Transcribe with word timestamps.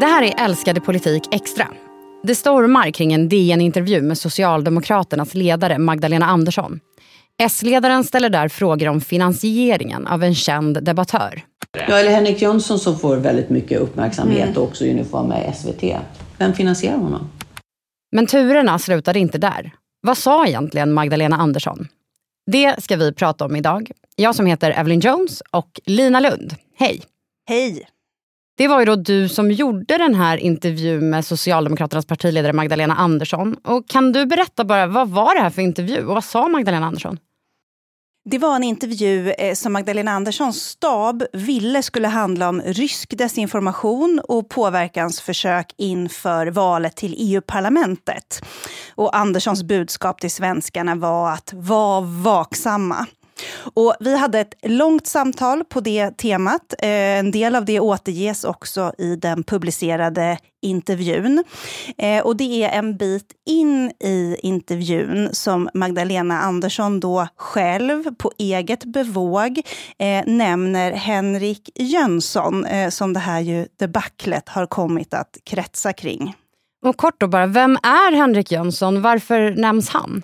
Det 0.00 0.06
här 0.06 0.22
är 0.22 0.44
Älskade 0.44 0.80
politik 0.80 1.22
extra. 1.30 1.68
Det 2.22 2.34
stormar 2.34 2.90
kring 2.90 3.12
en 3.12 3.28
DN-intervju 3.28 4.02
med 4.02 4.18
Socialdemokraternas 4.18 5.34
ledare 5.34 5.78
Magdalena 5.78 6.26
Andersson. 6.26 6.80
S-ledaren 7.42 8.04
ställer 8.04 8.30
där 8.30 8.48
frågor 8.48 8.88
om 8.88 9.00
finansieringen 9.00 10.06
av 10.06 10.22
en 10.24 10.34
känd 10.34 10.84
debattör. 10.84 11.44
Ja, 11.88 11.98
eller 11.98 12.10
Henrik 12.10 12.42
Jönsson 12.42 12.78
som 12.78 12.98
får 12.98 13.16
väldigt 13.16 13.50
mycket 13.50 13.80
uppmärksamhet 13.80 14.48
mm. 14.48 14.56
och 14.56 14.62
också 14.62 14.84
uniform 14.84 15.28
med 15.28 15.56
SVT. 15.56 15.84
Vem 16.38 16.52
finansierar 16.52 16.96
honom? 16.96 17.30
Men 18.12 18.26
turerna 18.26 18.78
slutade 18.78 19.18
inte 19.18 19.38
där. 19.38 19.72
Vad 20.00 20.18
sa 20.18 20.46
egentligen 20.46 20.92
Magdalena 20.92 21.36
Andersson? 21.36 21.88
Det 22.50 22.82
ska 22.82 22.96
vi 22.96 23.12
prata 23.12 23.44
om 23.44 23.56
idag. 23.56 23.90
Jag 24.16 24.34
som 24.34 24.46
heter 24.46 24.70
Evelyn 24.70 25.00
Jones 25.00 25.42
och 25.50 25.80
Lina 25.84 26.20
Lund. 26.20 26.54
Hej! 26.78 27.02
Hej! 27.48 27.88
Det 28.58 28.68
var 28.68 28.78
ju 28.78 28.84
då 28.84 28.96
du 28.96 29.28
som 29.28 29.50
gjorde 29.50 29.98
den 29.98 30.14
här 30.14 30.36
intervjun 30.36 31.10
med 31.10 31.24
Socialdemokraternas 31.24 32.06
partiledare 32.06 32.52
Magdalena 32.52 32.94
Andersson. 32.94 33.56
Och 33.64 33.88
kan 33.88 34.12
du 34.12 34.26
berätta 34.26 34.64
bara, 34.64 34.86
vad 34.86 35.08
var 35.08 35.34
det 35.34 35.40
här 35.40 35.50
för 35.50 35.62
intervju 35.62 36.06
och 36.06 36.14
vad 36.14 36.24
sa 36.24 36.48
Magdalena 36.48 36.86
Andersson? 36.86 37.18
Det 38.30 38.38
var 38.38 38.56
en 38.56 38.62
intervju 38.62 39.30
eh, 39.30 39.54
som 39.54 39.72
Magdalena 39.72 40.10
Anderssons 40.10 40.62
stab 40.62 41.22
ville 41.32 41.82
skulle 41.82 42.08
handla 42.08 42.48
om 42.48 42.62
rysk 42.62 43.18
desinformation 43.18 44.20
och 44.28 44.48
påverkansförsök 44.48 45.74
inför 45.78 46.46
valet 46.46 46.96
till 46.96 47.14
EU-parlamentet. 47.18 48.44
Och 48.94 49.16
Anderssons 49.16 49.62
budskap 49.62 50.20
till 50.20 50.30
svenskarna 50.30 50.94
var 50.94 51.32
att 51.32 51.52
vara 51.54 52.00
vaksamma. 52.00 53.06
Och 53.74 53.94
vi 54.00 54.16
hade 54.16 54.40
ett 54.40 54.54
långt 54.62 55.06
samtal 55.06 55.64
på 55.64 55.80
det 55.80 56.10
temat. 56.10 56.74
Eh, 56.78 56.88
en 56.88 57.30
del 57.30 57.54
av 57.54 57.64
det 57.64 57.80
återges 57.80 58.44
också 58.44 58.92
i 58.98 59.16
den 59.16 59.42
publicerade 59.42 60.38
intervjun. 60.62 61.44
Eh, 61.98 62.24
och 62.24 62.36
det 62.36 62.64
är 62.64 62.78
en 62.78 62.96
bit 62.96 63.32
in 63.46 63.90
i 64.00 64.36
intervjun 64.42 65.28
som 65.32 65.68
Magdalena 65.74 66.40
Andersson 66.40 67.00
då 67.00 67.28
själv 67.36 68.14
på 68.14 68.32
eget 68.38 68.84
bevåg 68.84 69.60
eh, 69.98 70.26
nämner 70.26 70.92
Henrik 70.92 71.70
Jönsson 71.74 72.66
som 72.90 73.12
det 73.12 73.20
här 73.20 73.40
ju 73.40 73.66
debaclet 73.78 74.48
har 74.48 74.66
kommit 74.66 75.14
att 75.14 75.38
kretsa 75.44 75.92
kring. 75.92 76.34
Och 76.84 76.96
kort 76.96 77.20
då 77.20 77.28
bara, 77.28 77.46
vem 77.46 77.76
är 77.76 78.16
Henrik 78.16 78.52
Jönsson? 78.52 79.02
Varför 79.02 79.50
nämns 79.50 79.88
han? 79.88 80.22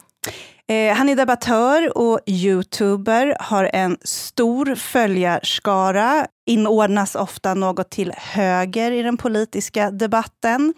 Eh, 0.73 0.95
han 0.95 1.09
är 1.09 1.17
debattör 1.17 1.99
och 1.99 2.21
youtuber, 2.27 3.37
har 3.41 3.71
en 3.73 3.97
stor 4.05 4.75
följarskara, 4.75 6.27
inordnas 6.47 7.15
ofta 7.15 7.55
något 7.55 7.91
till 7.91 8.13
höger 8.17 8.93
i 8.93 9.03
den 9.03 9.17
politiska 9.17 9.91
debatten. 9.91 10.75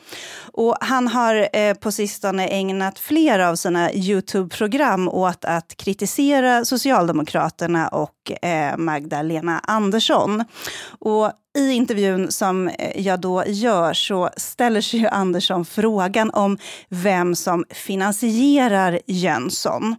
Och 0.52 0.76
han 0.80 1.08
har 1.08 1.48
eh, 1.52 1.74
på 1.74 1.92
sistone 1.92 2.48
ägnat 2.48 2.98
flera 2.98 3.48
av 3.48 3.56
sina 3.56 3.92
Youtube-program 3.92 5.08
åt 5.08 5.44
att 5.44 5.76
kritisera 5.76 6.64
Socialdemokraterna 6.64 7.88
och 7.88 8.44
eh, 8.44 8.76
Magdalena 8.76 9.58
Andersson. 9.58 10.44
Och 10.98 11.32
i 11.58 11.70
intervjun 11.70 12.32
som 12.32 12.68
eh, 12.68 13.00
jag 13.00 13.20
då 13.20 13.44
gör 13.46 13.92
så 13.92 14.30
ställer 14.36 14.80
sig 14.80 15.00
ju 15.00 15.06
Andersson 15.06 15.64
frågan 15.64 16.30
om 16.30 16.58
vem 16.88 17.34
som 17.34 17.64
finansierar 17.70 19.00
Jönsson. 19.06 19.96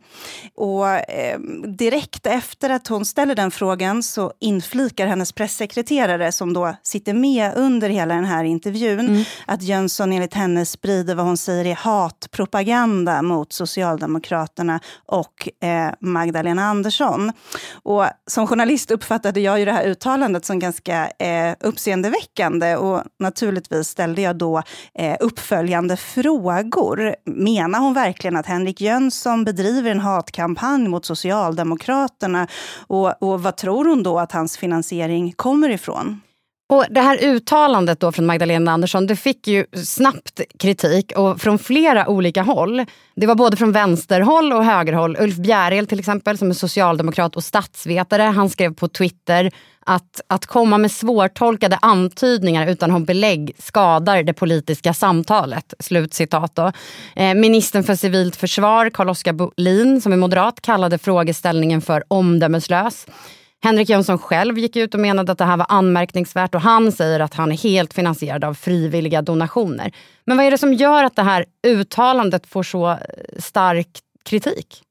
Och 0.55 0.88
eh, 0.89 1.39
direkt 1.67 2.25
efter 2.25 2.69
att 2.69 2.88
hon 2.88 3.05
ställer 3.05 3.36
den 3.36 3.52
frågan 3.52 4.03
så 4.03 4.33
inflikar 4.39 5.08
hennes 5.08 5.36
pressekreterare 5.56 6.31
som 6.31 6.53
då 6.53 6.75
sitter 6.84 7.14
med 7.14 7.52
under 7.56 7.89
hela 7.89 8.16
den 8.16 8.25
här 8.25 8.44
intervjun 8.44 9.00
mm. 9.00 9.23
att 9.45 9.64
Jönsson 9.64 10.14
enligt 10.14 10.34
henne 10.34 10.66
sprider 10.66 11.16
vad 11.16 11.26
hon 11.26 11.38
säger 11.38 11.66
är 11.66 11.76
hatpropaganda 11.76 13.21
mot 13.21 13.54
Socialdemokraterna 13.54 14.80
och 15.05 15.49
eh, 15.64 15.93
Magdalena 15.99 16.66
Andersson. 16.66 17.32
Och 17.83 18.05
som 18.27 18.48
journalist 18.48 18.92
uppfattade 18.92 19.39
jag 19.39 19.60
ju 19.60 19.66
det 19.66 19.71
här 19.71 19.86
uttalandet 19.86 20.45
som 20.45 20.60
ganska 20.60 21.10
eh, 21.20 21.55
uppseendeväckande 21.60 22.76
och 22.76 23.04
naturligtvis 23.20 23.87
ställde 23.87 24.22
jag 24.22 24.37
då 24.37 24.61
eh, 24.93 25.16
uppföljande 25.20 25.98
frågor. 25.98 27.16
Menar 27.26 27.80
hon 27.80 27.93
verkligen 27.93 28.37
att 28.37 28.45
Henrik 28.45 28.82
Jönsson 28.82 29.43
bedriver 29.43 29.92
en 29.92 29.99
hatkampanj 29.99 30.87
mot 30.87 31.05
Socialdemokraterna? 31.05 32.48
Och, 32.87 33.23
och 33.23 33.43
vad 33.43 33.58
tror 33.58 33.86
hon 33.86 34.04
då 34.04 34.20
att 34.20 34.32
hans 34.32 34.58
finansiering 34.58 35.33
kommer 35.45 35.70
ifrån? 35.70 36.22
Och 36.70 36.86
Det 36.89 37.02
här 37.02 37.23
uttalandet 37.23 38.00
då 38.00 38.11
från 38.11 38.26
Magdalena 38.26 38.72
Andersson 38.72 39.08
det 39.08 39.16
fick 39.16 39.48
ju 39.48 39.66
snabbt 39.73 40.42
kritik 40.60 41.11
och 41.16 41.42
från 41.42 41.60
flera 41.60 42.08
olika 42.08 42.42
håll. 42.42 42.86
Det 43.16 43.28
var 43.28 43.36
både 43.36 43.58
från 43.58 43.72
vänsterhåll 43.72 44.54
och 44.54 44.66
högerhåll. 44.66 45.17
Ulf 45.20 45.36
Bjärel 45.36 45.88
till 45.88 46.00
exempel 46.00 46.38
som 46.38 46.50
är 46.50 46.54
socialdemokrat 46.54 47.36
och 47.36 47.44
statsvetare. 47.44 48.22
Han 48.22 48.50
skrev 48.50 48.73
på 48.73 48.88
Twitter 48.88 49.52
att, 49.86 50.22
att 50.28 50.45
komma 50.45 50.78
med 50.78 50.92
svårtolkade 50.92 51.78
antydningar 51.82 52.67
utan 52.67 52.92
att 52.92 53.00
ha 53.00 53.05
belägg 53.05 53.55
skadar 53.58 54.23
det 54.23 54.34
politiska 54.34 54.94
samtalet. 54.94 55.73
Slutcitat 55.80 56.55
då. 56.55 56.72
Eh, 57.16 57.34
ministern 57.34 57.84
för 57.84 57.95
civilt 57.95 58.36
försvar, 58.36 58.89
Carl-Oskar 58.89 59.34
Bolin, 59.34 60.02
som 60.02 60.14
är 60.14 60.17
moderat, 60.17 60.61
kallade 60.61 60.98
frågeställningen 60.98 61.82
för 61.82 62.04
omdömeslös. 62.08 63.08
Henrik 63.65 63.89
Jönsson 63.89 64.17
själv 64.17 64.59
gick 64.59 64.76
ut 64.76 64.93
och 64.93 64.99
menade 64.99 65.31
att 65.31 65.37
det 65.37 65.45
här 65.45 65.58
var 65.58 65.65
anmärkningsvärt 65.70 66.55
och 66.55 66.61
han 66.61 66.92
säger 66.92 67.20
att 67.20 67.33
han 67.33 67.52
är 67.52 67.58
helt 67.58 67.93
finansierad 67.93 68.43
av 68.43 68.53
frivilliga 68.53 69.21
donationer. 69.21 69.92
Men 70.26 70.37
vad 70.37 70.45
är 70.45 70.52
det 70.52 70.58
som 70.58 70.73
gör 70.73 71.03
att 71.03 71.15
det 71.15 71.23
här 71.23 71.45
uttalandet 71.67 72.48
får 72.48 72.64
så 72.64 72.89
eh, 72.89 72.98
stark 73.39 73.87
kritik? 74.23 74.85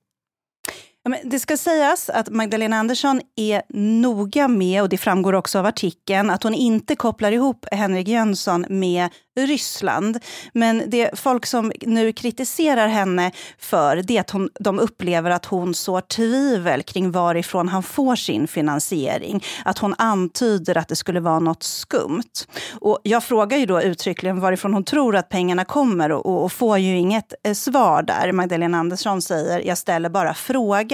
Det 1.25 1.39
ska 1.39 1.57
sägas 1.57 2.11
att 2.11 2.29
Magdalena 2.29 2.77
Andersson 2.77 3.21
är 3.37 3.63
noga 4.01 4.49
med, 4.49 4.83
och 4.83 4.89
det 4.89 4.99
framgår 4.99 5.33
också 5.33 5.59
av 5.59 5.67
artikeln, 5.67 6.31
att 6.31 6.43
hon 6.43 6.55
inte 6.55 6.97
kopplar 6.97 7.33
ihop 7.33 7.67
Henrik 7.73 8.09
Jönsson 8.09 8.67
med 8.69 9.11
Ryssland. 9.37 10.19
Men 10.53 10.83
det 10.87 11.19
folk 11.19 11.47
som 11.47 11.73
nu 11.81 12.13
kritiserar 12.13 12.89
henne 12.89 13.33
för 13.59 13.97
det 13.97 14.17
är 14.17 14.21
att 14.21 14.31
hon, 14.31 14.49
de 14.61 14.79
upplever 14.79 15.31
att 15.31 15.45
hon 15.45 15.75
sår 15.75 16.01
tvivel 16.01 16.83
kring 16.83 17.11
varifrån 17.11 17.69
han 17.69 17.83
får 17.83 18.17
sin 18.17 18.49
finansiering. 18.49 19.45
Att 19.65 19.79
hon 19.79 19.95
antyder 19.99 20.77
att 20.77 20.89
det 20.89 20.97
skulle 20.97 21.21
vara 21.21 21.39
något 21.39 21.63
skumt. 21.63 22.47
Och 22.81 23.01
jag 23.03 23.25
frågar 23.25 23.59
ju 23.59 23.67
då 23.67 23.83
uttryckligen 23.83 24.41
varifrån 24.41 24.75
hon 24.75 24.85
tror 24.85 25.17
att 25.17 25.29
pengarna 25.29 25.65
kommer 25.65 26.13
och, 26.13 26.45
och 26.45 26.53
får 26.53 26.79
ju 26.79 26.99
inget 26.99 27.35
eh, 27.43 27.55
svar 27.55 28.03
där. 28.03 28.33
Magdalena 28.33 28.79
Andersson 28.79 29.23
säger 29.23 29.61
jag 29.67 29.79
ställer 29.79 30.09
bara 30.09 30.35
frågan. 30.35 30.94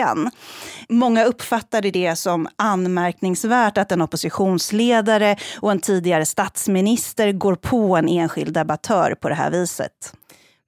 Många 0.89 1.25
uppfattade 1.25 1.91
det 1.91 2.17
som 2.17 2.49
anmärkningsvärt 2.57 3.79
att 3.79 3.93
en 3.93 4.03
oppositionsledare 4.03 5.37
och 5.61 5.71
en 5.71 5.81
tidigare 5.81 6.27
statsminister 6.27 7.33
går 7.33 7.55
på 7.55 7.97
en 7.97 8.09
enskild 8.09 8.55
debattör 8.55 9.15
på 9.21 9.29
det 9.29 9.35
här 9.35 9.51
viset. 9.51 10.15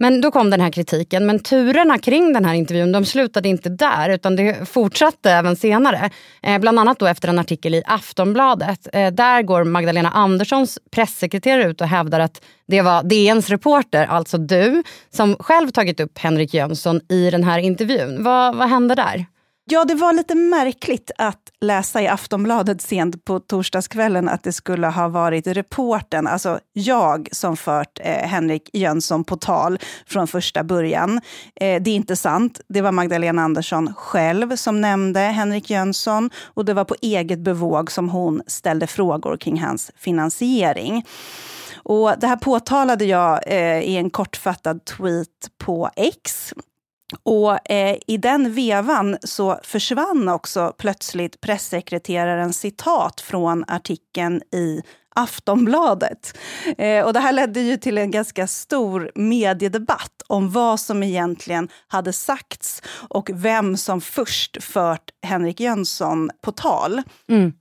Men 0.03 0.21
då 0.21 0.31
kom 0.31 0.51
den 0.51 0.61
här 0.61 0.71
kritiken. 0.71 1.27
Men 1.27 1.39
turerna 1.39 1.99
kring 1.99 2.33
den 2.33 2.45
här 2.45 2.55
intervjun 2.55 2.93
de 2.93 3.05
slutade 3.05 3.49
inte 3.49 3.69
där 3.69 4.09
utan 4.11 4.37
det 4.37 4.69
fortsatte 4.69 5.31
även 5.31 5.57
senare. 5.57 6.11
Eh, 6.43 6.59
bland 6.59 6.79
annat 6.79 6.99
då 6.99 7.07
efter 7.07 7.29
en 7.29 7.39
artikel 7.39 7.75
i 7.75 7.83
Aftonbladet. 7.87 8.89
Eh, 8.93 9.13
där 9.13 9.43
går 9.43 9.65
Magdalena 9.65 10.11
Anderssons 10.11 10.79
pressekreterare 10.91 11.65
ut 11.65 11.81
och 11.81 11.87
hävdar 11.87 12.21
att 12.21 12.43
det 12.67 12.83
var 12.83 13.03
DNs 13.03 13.51
reporter, 13.51 14.07
alltså 14.07 14.39
du, 14.39 14.83
som 15.11 15.37
själv 15.37 15.71
tagit 15.71 16.01
upp 16.01 16.19
Henrik 16.19 16.55
Jönsson 16.55 17.01
i 17.09 17.31
den 17.31 17.45
här 17.45 17.59
intervjun. 17.59 18.23
Vad, 18.23 18.57
vad 18.57 18.69
hände 18.69 18.95
där? 18.95 19.27
Ja, 19.65 19.85
det 19.85 19.95
var 19.95 20.13
lite 20.13 20.35
märkligt 20.35 21.11
att 21.19 21.53
läsa 21.61 22.03
i 22.03 22.09
Aftonbladet 22.09 22.83
sent 22.83 23.25
på 23.25 23.41
torsdagskvällen 23.41 24.29
att 24.29 24.43
det 24.43 24.53
skulle 24.53 24.87
ha 24.87 25.09
varit 25.09 25.47
reporten, 25.47 26.27
alltså 26.27 26.61
jag, 26.73 27.29
som 27.33 27.57
fört 27.57 28.01
eh, 28.01 28.29
Henrik 28.29 28.71
Jönsson 28.73 29.25
på 29.25 29.37
tal 29.37 29.79
från 30.07 30.27
första 30.27 30.65
början. 30.65 31.21
Eh, 31.61 31.83
det 31.83 31.91
är 31.91 31.95
inte 31.97 32.17
sant. 32.17 32.61
Det 32.69 32.81
var 32.81 32.93
Magdalena 32.93 33.43
Andersson 33.43 33.95
själv 33.95 34.57
som 34.57 34.81
nämnde 34.81 35.21
Henrik 35.21 35.71
Jönsson 35.71 36.31
och 36.45 36.65
det 36.65 36.75
var 36.75 36.85
på 36.85 36.97
eget 37.03 37.39
bevåg 37.39 37.91
som 37.91 38.09
hon 38.09 38.43
ställde 38.47 38.87
frågor 38.87 39.37
kring 39.37 39.61
hans 39.61 39.91
finansiering. 39.97 41.07
Och 41.75 42.15
det 42.19 42.27
här 42.27 42.37
påtalade 42.37 43.05
jag 43.05 43.41
eh, 43.47 43.81
i 43.81 43.97
en 43.97 44.11
kortfattad 44.11 44.85
tweet 44.85 45.51
på 45.59 45.91
X 45.97 46.53
och 47.23 47.71
eh, 47.71 47.97
i 48.07 48.17
den 48.17 48.53
vevan 48.53 49.17
så 49.23 49.61
försvann 49.63 50.29
också 50.29 50.75
plötsligt 50.79 51.41
pressekreterarens 51.41 52.59
citat 52.59 53.21
från 53.21 53.65
artikeln 53.69 54.43
i 54.53 54.83
Aftonbladet. 55.15 56.39
Eh, 56.79 57.05
och 57.05 57.13
det 57.13 57.21
här 57.21 57.33
ledde 57.33 57.61
ju 57.61 57.77
till 57.77 57.99
en 57.99 58.11
ganska 58.11 58.47
stor 58.47 59.11
mediedebatt 59.15 60.23
om 60.27 60.51
vad 60.51 60.81
som 60.81 61.03
egentligen 61.03 61.69
hade 61.89 62.13
sagts 62.13 62.83
och 63.09 63.31
vem 63.35 63.77
som 63.77 64.01
först 64.01 64.65
fört 64.65 65.11
Henrik 65.23 65.61
Jönsson 65.61 66.31
på 66.41 66.53
tal. 66.53 67.03
Mm. 67.29 67.53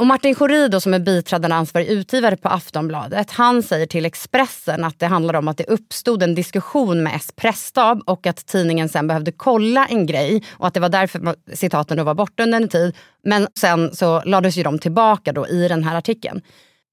Och 0.00 0.06
Martin 0.06 0.34
Schori 0.34 0.80
som 0.80 0.94
är 0.94 0.98
biträdande 0.98 1.56
ansvarig 1.56 1.86
utgivare 1.86 2.36
på 2.36 2.48
Aftonbladet, 2.48 3.30
han 3.30 3.62
säger 3.62 3.86
till 3.86 4.04
Expressen 4.04 4.84
att 4.84 4.98
det 4.98 5.06
handlar 5.06 5.34
om 5.34 5.48
att 5.48 5.56
det 5.56 5.64
uppstod 5.64 6.22
en 6.22 6.34
diskussion 6.34 7.02
med 7.02 7.16
S 7.16 7.32
pressstab 7.36 8.02
och 8.06 8.26
att 8.26 8.46
tidningen 8.46 8.88
sen 8.88 9.06
behövde 9.06 9.32
kolla 9.32 9.86
en 9.86 10.06
grej 10.06 10.42
och 10.50 10.66
att 10.66 10.74
det 10.74 10.80
var 10.80 10.88
därför 10.88 11.34
citaten 11.54 11.96
då 11.96 12.04
var 12.04 12.14
borta 12.14 12.42
under 12.42 12.60
en 12.60 12.68
tid. 12.68 12.96
Men 13.24 13.46
sen 13.54 13.94
så 13.94 14.22
lades 14.24 14.56
ju 14.56 14.62
de 14.62 14.78
tillbaka 14.78 15.32
då 15.32 15.48
i 15.48 15.68
den 15.68 15.84
här 15.84 15.96
artikeln. 15.96 16.42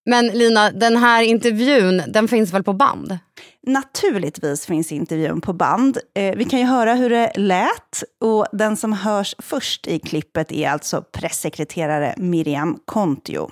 Men 0.06 0.28
Lina, 0.28 0.72
den 0.72 0.98
här 0.98 1.24
intervjun 1.24 2.04
den 2.07 2.28
finns 2.28 2.54
väl 2.54 2.63
på 2.63 2.74
band? 2.74 3.18
Naturligtvis 3.68 4.66
finns 4.66 4.92
intervjun 4.92 5.42
på 5.42 5.54
band. 5.54 5.98
Eh, 6.13 6.36
vi 6.36 6.46
kan 6.46 6.60
ju 6.60 6.66
höra 6.66 6.94
hur 6.94 7.10
det 7.10 7.31
lät. 7.36 8.04
Och 8.22 8.46
den 8.52 8.78
som 8.78 8.94
hörs 8.94 9.36
först 9.40 9.88
i 9.88 10.00
klippet 10.00 10.52
är 10.52 10.69
alltså 10.69 11.04
pressekreterare 11.12 12.13
Miriam 12.18 12.80
Kontio. 12.86 13.52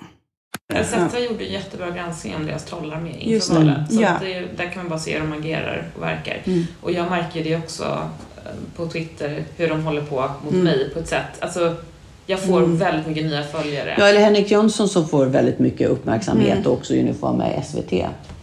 SFT 0.84 1.20
gjorde 1.30 1.44
jättebra 1.44 1.90
granskning 1.90 2.36
om 2.36 2.46
deras 2.46 2.64
trollarmé 2.64 3.18
inför 3.18 3.54
valet. 3.54 3.92
Så 3.92 4.02
ja. 4.02 4.18
det, 4.20 4.40
där 4.56 4.70
kan 4.70 4.82
man 4.82 4.88
bara 4.88 4.98
se 4.98 5.18
hur 5.18 5.20
de 5.20 5.32
agerar 5.32 5.90
och 5.96 6.02
verkar. 6.02 6.42
Mm. 6.44 6.66
Och 6.80 6.92
jag 6.92 7.10
märker 7.10 7.44
det 7.44 7.56
också 7.56 8.10
eh, 8.36 8.52
på 8.76 8.88
Twitter, 8.88 9.44
hur 9.56 9.68
de 9.68 9.84
håller 9.84 10.02
på 10.02 10.30
mot 10.44 10.52
mm. 10.52 10.64
mig 10.64 10.90
på 10.94 10.98
ett 10.98 11.08
sätt. 11.08 11.26
Alltså, 11.38 11.76
jag 12.26 12.40
får 12.40 12.58
mm. 12.58 12.76
väldigt 12.76 13.06
mycket 13.06 13.24
nya 13.24 13.42
följare. 13.42 13.94
Ja, 13.98 14.08
eller 14.08 14.20
Henrik 14.20 14.50
Jönsson 14.50 14.88
som 14.88 15.08
får 15.08 15.26
väldigt 15.26 15.58
mycket 15.58 15.88
uppmärksamhet 15.88 16.56
mm. 16.56 16.66
och 16.66 16.72
också 16.72 16.94
uniform 16.94 17.36
med 17.36 17.64
SVT. 17.66 17.92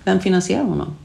Vem 0.03 0.19
finansierar 0.19 0.63
honom? 0.63 0.95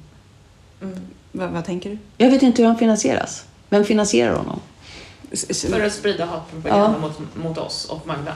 Mm. 0.83 0.99
Vad, 1.33 1.51
vad, 1.51 1.65
tänker 1.65 1.91
du? 1.91 1.99
Jag 2.17 2.31
vet 2.31 2.43
inte 2.43 2.63
hur 2.63 2.67
han 2.67 2.79
finansieras. 2.79 3.45
Vem 3.69 3.85
finansierar 3.85 4.37
honom? 4.37 4.61
För 5.71 5.81
att 5.81 5.93
sprida 5.93 6.25
hatpropaganda 6.25 6.95
ja. 7.03 7.09
mot, 7.09 7.45
mot 7.45 7.59
oss 7.59 7.85
och 7.85 8.07
Magda. 8.07 8.33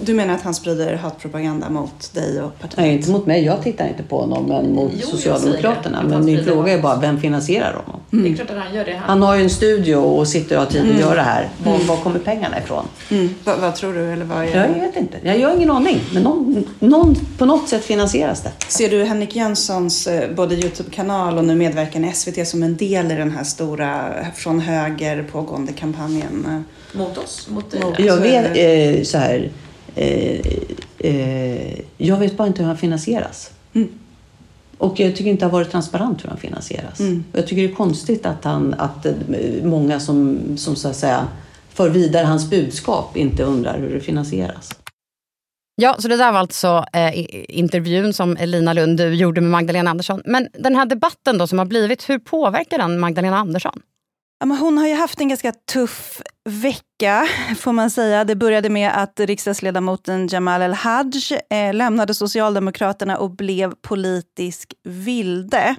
Du 0.00 0.14
menar 0.14 0.34
att 0.34 0.42
han 0.42 0.54
sprider 0.54 0.94
hatpropaganda 0.94 1.70
mot 1.70 2.14
dig 2.14 2.42
och 2.42 2.58
partiet? 2.58 2.78
Nej, 2.78 2.94
inte 2.94 3.10
mot 3.10 3.26
mig. 3.26 3.44
Jag 3.44 3.62
tittar 3.62 3.88
inte 3.88 4.02
på 4.02 4.20
honom, 4.20 4.46
men 4.46 4.74
mot 4.74 4.92
jo, 4.94 5.06
Socialdemokraterna. 5.06 6.02
Men 6.02 6.24
min 6.24 6.44
fråga 6.44 6.72
är 6.72 6.82
bara, 6.82 6.96
vem 6.96 7.20
finansierar 7.20 7.72
honom? 7.72 8.00
Mm. 8.12 8.24
Det 8.24 8.30
är 8.30 8.34
klart 8.34 8.50
att 8.50 8.64
han 8.64 8.74
gör 8.74 8.84
det. 8.84 8.92
Han, 8.92 9.08
han 9.08 9.22
har 9.22 9.36
ju 9.36 9.42
en 9.42 9.50
studio 9.50 9.96
och 9.96 10.28
sitter 10.28 10.56
och 10.56 10.62
har 10.62 10.70
tid 10.70 10.80
att 10.80 10.86
mm. 10.86 11.00
göra 11.00 11.14
det 11.14 11.20
här. 11.20 11.48
Var, 11.64 11.74
mm. 11.74 11.86
var 11.86 11.96
kommer 11.96 12.18
pengarna 12.18 12.58
ifrån? 12.58 12.84
Mm. 13.10 13.34
Va, 13.44 13.56
vad 13.60 13.74
tror 13.74 13.94
du? 13.94 14.12
Eller 14.12 14.24
vad 14.24 14.38
är 14.38 14.68
jag 14.74 14.86
vet 14.86 14.96
inte. 14.96 15.18
Jag 15.22 15.48
har 15.48 15.56
ingen 15.56 15.70
aning. 15.70 16.00
Men 16.12 16.22
någon, 16.22 16.64
någon, 16.78 17.16
på 17.38 17.44
något 17.44 17.68
sätt 17.68 17.84
finansieras 17.84 18.42
det. 18.42 18.52
Ser 18.68 18.90
du 18.90 19.04
Henrik 19.04 19.36
Jönssons 19.36 20.06
eh, 20.06 20.34
både 20.34 20.54
Youtube-kanal 20.54 21.38
och 21.38 21.44
nu 21.44 21.54
medverkan 21.54 22.04
i 22.04 22.12
SVT 22.12 22.48
som 22.48 22.62
en 22.62 22.76
del 22.76 23.12
i 23.12 23.14
den 23.14 23.30
här 23.30 23.44
stora 23.44 24.14
från 24.34 24.60
höger 24.60 25.22
pågående 25.32 25.72
kampanjen? 25.72 26.64
Mot 26.92 27.18
oss? 27.18 27.48
Mot, 27.50 27.82
mot 27.82 27.98
jag 27.98 28.16
vet 28.16 28.46
eh, 28.56 29.04
så 29.04 29.18
här. 29.18 29.50
Eh, 29.94 30.40
eh, 30.98 31.80
jag 31.96 32.16
vet 32.16 32.36
bara 32.36 32.48
inte 32.48 32.62
hur 32.62 32.68
han 32.68 32.78
finansieras. 32.78 33.50
Mm. 33.72 33.88
Och 34.78 35.00
jag 35.00 35.16
tycker 35.16 35.30
inte 35.30 35.44
det 35.44 35.46
har 35.46 35.58
varit 35.58 35.70
transparent 35.70 36.24
hur 36.24 36.28
han 36.28 36.38
finansieras. 36.38 37.00
Mm. 37.00 37.24
Jag 37.32 37.46
tycker 37.46 37.62
det 37.62 37.72
är 37.72 37.74
konstigt 37.74 38.26
att, 38.26 38.44
han, 38.44 38.74
att 38.74 39.06
eh, 39.06 39.14
många 39.62 40.00
som, 40.00 40.38
som 40.56 40.76
så 40.76 40.88
att 40.88 40.96
säga 40.96 41.28
för 41.68 41.90
vidare 41.90 42.26
hans 42.26 42.50
budskap 42.50 43.16
inte 43.16 43.42
undrar 43.42 43.78
hur 43.78 43.94
det 43.94 44.00
finansieras. 44.00 44.70
Ja, 45.74 45.96
så 45.98 46.08
det 46.08 46.16
där 46.16 46.32
var 46.32 46.38
alltså 46.38 46.84
eh, 46.92 47.12
intervjun 47.58 48.12
som 48.12 48.36
Lina 48.40 48.72
Lund 48.72 48.98
du 48.98 49.14
gjorde 49.14 49.40
med 49.40 49.50
Magdalena 49.50 49.90
Andersson. 49.90 50.22
Men 50.24 50.48
den 50.52 50.76
här 50.76 50.86
debatten 50.86 51.38
då 51.38 51.46
som 51.46 51.58
har 51.58 51.66
blivit, 51.66 52.08
hur 52.08 52.18
påverkar 52.18 52.78
den 52.78 53.00
Magdalena 53.00 53.36
Andersson? 53.36 53.80
Ja, 54.40 54.46
men 54.46 54.56
hon 54.56 54.78
har 54.78 54.86
ju 54.86 54.94
haft 54.94 55.20
en 55.20 55.28
ganska 55.28 55.52
tuff 55.52 56.22
vecka, 56.48 56.84
får 57.58 57.72
man 57.72 57.90
säga. 57.90 58.24
Det 58.24 58.36
började 58.36 58.68
med 58.68 59.02
att 59.02 59.20
riksdagsledamoten 59.20 60.28
Jamal 60.28 60.62
El-Haj 60.62 61.10
eh, 61.50 61.74
lämnade 61.74 62.14
Socialdemokraterna 62.14 63.16
och 63.16 63.30
blev 63.30 63.74
politisk 63.74 64.74
vilde. 64.84 65.74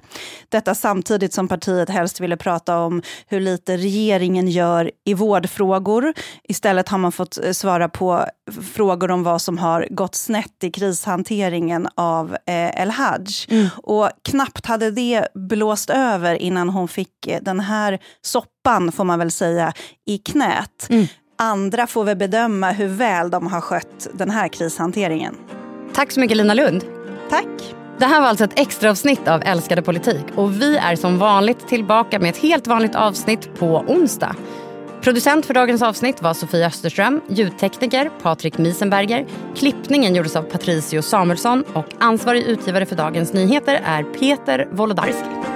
Detta 0.49 0.75
samtidigt 0.75 1.33
som 1.33 1.47
partiet 1.47 1.89
helst 1.89 2.19
ville 2.19 2.37
prata 2.37 2.79
om 2.79 3.01
hur 3.27 3.39
lite 3.39 3.77
regeringen 3.77 4.47
gör 4.47 4.91
i 5.05 5.13
vårdfrågor. 5.13 6.13
Istället 6.43 6.89
har 6.89 6.97
man 6.97 7.11
fått 7.11 7.37
eh, 7.43 7.51
svara 7.51 7.89
på 7.89 8.25
frågor 8.73 9.11
om 9.11 9.23
vad 9.23 9.41
som 9.41 9.57
har 9.57 9.87
gått 9.89 10.15
snett 10.15 10.63
i 10.63 10.71
krishanteringen 10.71 11.87
av 11.95 12.33
eh, 12.33 12.81
El-Haj. 12.81 13.25
Mm. 13.49 13.67
Och 13.83 14.09
knappt 14.23 14.65
hade 14.65 14.91
det 14.91 15.27
blåst 15.33 15.89
över 15.89 16.35
innan 16.35 16.69
hon 16.69 16.87
fick 16.87 17.27
eh, 17.27 17.41
den 17.41 17.59
här 17.59 17.99
soppan, 18.21 18.49
får 18.91 19.03
man 19.03 19.19
väl 19.19 19.31
säga, 19.31 19.73
i 20.07 20.17
knät. 20.17 20.87
Mm. 20.89 21.05
Andra 21.37 21.87
får 21.87 22.03
väl 22.03 22.17
bedöma 22.17 22.71
hur 22.71 22.87
väl 22.87 23.29
de 23.29 23.47
har 23.47 23.61
skött 23.61 24.07
den 24.13 24.29
här 24.29 24.47
krishanteringen. 24.47 25.35
Tack 25.93 26.11
så 26.11 26.19
mycket 26.19 26.37
Lina 26.37 26.53
Lund. 26.53 26.83
Tack. 27.29 27.75
Det 27.97 28.05
här 28.05 28.21
var 28.21 28.27
alltså 28.27 28.43
ett 28.43 28.59
extra 28.59 28.89
avsnitt 28.89 29.27
av 29.27 29.41
Älskade 29.45 29.81
politik 29.81 30.25
och 30.35 30.61
vi 30.61 30.77
är 30.77 30.95
som 30.95 31.17
vanligt 31.17 31.67
tillbaka 31.67 32.19
med 32.19 32.29
ett 32.29 32.37
helt 32.37 32.67
vanligt 32.67 32.95
avsnitt 32.95 33.59
på 33.59 33.83
onsdag. 33.87 34.35
Producent 35.01 35.45
för 35.45 35.53
dagens 35.53 35.81
avsnitt 35.81 36.21
var 36.21 36.33
Sofia 36.33 36.67
Österström, 36.67 37.21
ljudtekniker 37.27 38.11
Patrik 38.21 38.57
Miesenberger, 38.57 39.25
klippningen 39.55 40.15
gjordes 40.15 40.35
av 40.35 40.43
Patricio 40.43 41.01
Samuelsson 41.01 41.63
och 41.73 41.85
ansvarig 41.99 42.43
utgivare 42.43 42.85
för 42.85 42.95
Dagens 42.95 43.33
Nyheter 43.33 43.81
är 43.85 44.03
Peter 44.03 44.67
Wolodarski. 44.71 45.50